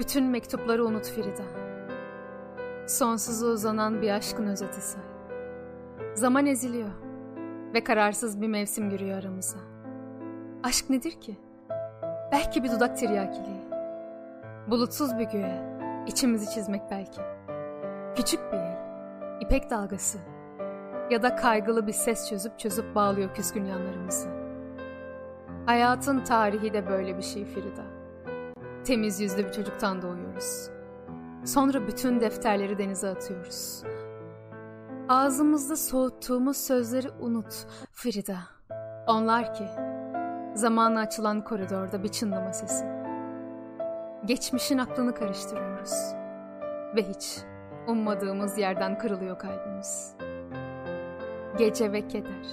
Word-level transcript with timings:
Bütün 0.00 0.24
mektupları 0.24 0.84
unut 0.84 1.06
Frida. 1.06 1.42
Sonsuza 2.86 3.46
uzanan 3.46 4.02
bir 4.02 4.10
aşkın 4.10 4.46
özeti 4.46 4.80
say. 4.80 5.02
Zaman 6.14 6.46
eziliyor 6.46 6.90
ve 7.74 7.84
kararsız 7.84 8.40
bir 8.40 8.48
mevsim 8.48 8.90
giriyor 8.90 9.18
aramıza. 9.18 9.58
Aşk 10.62 10.90
nedir 10.90 11.10
ki? 11.10 11.36
Belki 12.32 12.64
bir 12.64 12.70
dudak 12.70 12.96
tiryakiliği. 12.98 13.60
Bulutsuz 14.70 15.18
bir 15.18 15.24
göğe, 15.24 15.62
içimizi 16.06 16.54
çizmek 16.54 16.82
belki. 16.90 17.20
Küçük 18.16 18.52
bir 18.52 18.58
el, 18.58 18.78
ipek 19.40 19.70
dalgası 19.70 20.18
ya 21.10 21.22
da 21.22 21.36
kaygılı 21.36 21.86
bir 21.86 21.92
ses 21.92 22.28
çözüp 22.28 22.58
çözüp 22.58 22.94
bağlıyor 22.94 23.34
küskün 23.34 23.64
yanlarımızı. 23.64 24.28
Hayatın 25.66 26.20
tarihi 26.20 26.72
de 26.72 26.88
böyle 26.88 27.16
bir 27.16 27.22
şey 27.22 27.44
Frida. 27.44 27.99
Temiz 28.90 29.20
yüzlü 29.20 29.46
bir 29.46 29.52
çocuktan 29.52 30.02
doğuyoruz. 30.02 30.70
Sonra 31.44 31.86
bütün 31.86 32.20
defterleri 32.20 32.78
denize 32.78 33.08
atıyoruz. 33.08 33.82
Ağzımızda 35.08 35.76
soğuttuğumuz 35.76 36.56
sözleri 36.56 37.10
unut 37.20 37.66
Frida. 37.92 38.36
Onlar 39.06 39.54
ki 39.54 39.64
zamanla 40.54 41.00
açılan 41.00 41.44
koridorda 41.44 42.02
bir 42.02 42.08
çınlama 42.08 42.52
sesi. 42.52 42.84
Geçmişin 44.24 44.78
aklını 44.78 45.14
karıştırıyoruz. 45.14 45.92
Ve 46.96 47.02
hiç 47.08 47.38
ummadığımız 47.88 48.58
yerden 48.58 48.98
kırılıyor 48.98 49.38
kalbimiz. 49.38 50.14
Gece 51.58 51.92
ve 51.92 52.08
keder. 52.08 52.46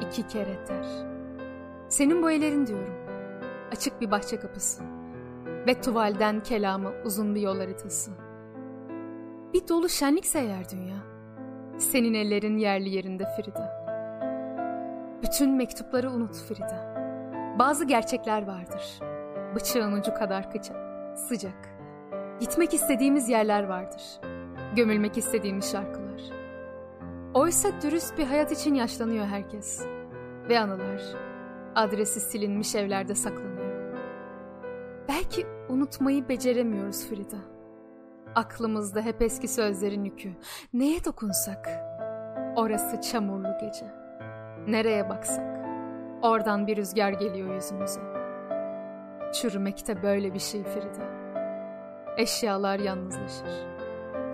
İki 0.00 0.26
kere 0.26 0.64
ter. 0.64 0.86
Senin 1.88 2.22
bu 2.22 2.30
ellerin 2.30 2.66
diyorum. 2.66 2.94
Açık 3.72 4.00
bir 4.00 4.10
bahçe 4.10 4.40
kapısı. 4.40 4.82
Ve 5.66 5.80
tuvalden 5.80 6.42
kelamı 6.42 6.92
uzun 7.04 7.34
bir 7.34 7.40
yol 7.40 7.58
haritası. 7.58 8.10
Bir 9.54 9.68
dolu 9.68 9.88
şenlikse 9.88 10.38
eğer 10.38 10.70
dünya. 10.70 10.96
Senin 11.78 12.14
ellerin 12.14 12.58
yerli 12.58 12.88
yerinde 12.88 13.24
Frida. 13.36 13.84
Bütün 15.22 15.50
mektupları 15.50 16.10
unut 16.10 16.36
Frida. 16.36 16.94
Bazı 17.58 17.84
gerçekler 17.84 18.46
vardır. 18.46 19.00
Bıçağın 19.54 19.92
ucu 19.92 20.14
kadar 20.14 20.50
kıçak, 20.50 20.76
sıcak. 21.18 21.68
Gitmek 22.40 22.74
istediğimiz 22.74 23.28
yerler 23.28 23.62
vardır. 23.62 24.02
Gömülmek 24.76 25.18
istediğimiz 25.18 25.72
şarkılar. 25.72 26.20
Oysa 27.34 27.68
dürüst 27.82 28.18
bir 28.18 28.24
hayat 28.24 28.52
için 28.52 28.74
yaşlanıyor 28.74 29.26
herkes. 29.26 29.86
Ve 30.48 30.60
anılar 30.60 31.02
adresi 31.74 32.20
silinmiş 32.20 32.74
evlerde 32.74 33.14
saklanıyor. 33.14 33.53
Belki 35.08 35.46
unutmayı 35.68 36.28
beceremiyoruz 36.28 37.08
Frida. 37.08 37.36
Aklımızda 38.34 39.00
hep 39.00 39.22
eski 39.22 39.48
sözlerin 39.48 40.04
yükü. 40.04 40.32
Neye 40.72 41.04
dokunsak? 41.04 41.68
Orası 42.56 43.00
çamurlu 43.00 43.48
gece. 43.60 43.86
Nereye 44.66 45.08
baksak? 45.08 45.66
Oradan 46.22 46.66
bir 46.66 46.76
rüzgar 46.76 47.12
geliyor 47.12 47.54
yüzümüze. 47.54 48.00
Çürümekte 49.32 50.02
böyle 50.02 50.34
bir 50.34 50.38
şey 50.38 50.62
Frida. 50.62 51.04
Eşyalar 52.18 52.78
yalnızlaşır. 52.78 53.66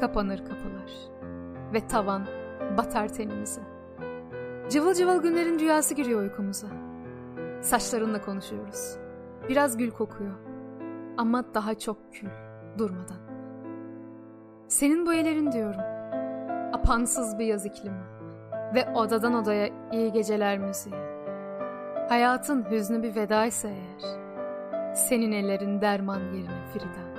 Kapanır 0.01 0.39
kapılar. 0.39 0.91
Ve 1.75 1.87
tavan 1.87 2.27
batar 2.77 3.09
tenimize. 3.09 3.61
Cıvıl 4.71 4.95
cıvıl 4.95 5.23
günlerin 5.23 5.59
rüyası 5.59 5.95
giriyor 5.95 6.21
uykumuza. 6.21 6.69
Saçlarınla 7.61 8.21
konuşuyoruz. 8.21 8.97
Biraz 9.49 9.77
gül 9.77 9.91
kokuyor. 9.91 10.50
Ama 11.21 11.55
daha 11.55 11.79
çok 11.79 11.97
kül 12.13 12.29
durmadan. 12.79 13.17
Senin 14.69 15.07
bu 15.07 15.15
ellerin 15.15 15.53
diyorum. 15.53 15.81
Apansız 16.73 17.39
bir 17.39 17.45
yaz 17.45 17.67
iklimi. 17.67 18.03
Ve 18.75 18.93
odadan 18.95 19.35
odaya 19.35 19.69
iyi 19.93 20.13
geceler 20.13 20.59
müziği. 20.59 20.95
Hayatın 22.09 22.71
hüznü 22.71 23.03
bir 23.03 23.15
vedaysa 23.15 23.69
eğer. 23.69 24.19
Senin 24.95 25.33
ellerin 25.33 25.81
derman 25.81 26.21
yerine 26.21 26.67
Frida. 26.73 27.10